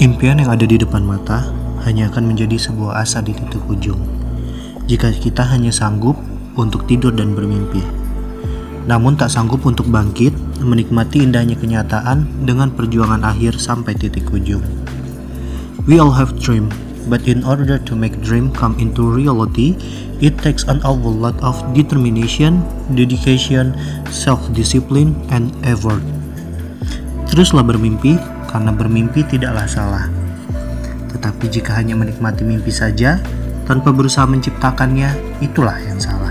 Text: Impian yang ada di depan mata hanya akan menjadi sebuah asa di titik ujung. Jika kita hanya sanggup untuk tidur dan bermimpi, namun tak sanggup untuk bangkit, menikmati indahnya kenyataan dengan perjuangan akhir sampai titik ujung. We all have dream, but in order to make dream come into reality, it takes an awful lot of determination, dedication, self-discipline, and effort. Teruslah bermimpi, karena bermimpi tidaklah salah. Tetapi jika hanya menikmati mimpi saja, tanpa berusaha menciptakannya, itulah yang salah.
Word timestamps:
Impian 0.00 0.40
yang 0.40 0.48
ada 0.48 0.64
di 0.64 0.80
depan 0.80 1.04
mata 1.04 1.52
hanya 1.84 2.08
akan 2.08 2.32
menjadi 2.32 2.56
sebuah 2.56 3.04
asa 3.04 3.20
di 3.20 3.36
titik 3.36 3.60
ujung. 3.68 4.00
Jika 4.88 5.12
kita 5.12 5.44
hanya 5.44 5.68
sanggup 5.68 6.16
untuk 6.56 6.88
tidur 6.88 7.12
dan 7.12 7.36
bermimpi, 7.36 7.84
namun 8.88 9.20
tak 9.20 9.28
sanggup 9.28 9.60
untuk 9.68 9.92
bangkit, 9.92 10.32
menikmati 10.64 11.20
indahnya 11.20 11.60
kenyataan 11.60 12.24
dengan 12.48 12.72
perjuangan 12.72 13.20
akhir 13.20 13.60
sampai 13.60 13.92
titik 13.92 14.32
ujung. 14.32 14.64
We 15.84 16.00
all 16.00 16.14
have 16.16 16.40
dream, 16.40 16.72
but 17.12 17.28
in 17.28 17.44
order 17.44 17.76
to 17.76 17.92
make 17.92 18.16
dream 18.24 18.48
come 18.48 18.80
into 18.80 19.04
reality, 19.04 19.76
it 20.24 20.40
takes 20.40 20.64
an 20.64 20.80
awful 20.88 21.12
lot 21.12 21.36
of 21.44 21.60
determination, 21.76 22.64
dedication, 22.96 23.76
self-discipline, 24.08 25.14
and 25.28 25.52
effort. 25.68 26.00
Teruslah 27.28 27.66
bermimpi, 27.66 28.16
karena 28.52 28.70
bermimpi 28.70 29.24
tidaklah 29.24 29.64
salah. 29.64 30.06
Tetapi 31.16 31.48
jika 31.48 31.72
hanya 31.80 31.96
menikmati 31.96 32.44
mimpi 32.44 32.68
saja, 32.68 33.16
tanpa 33.64 33.90
berusaha 33.90 34.28
menciptakannya, 34.28 35.40
itulah 35.40 35.80
yang 35.80 35.96
salah. 35.96 36.21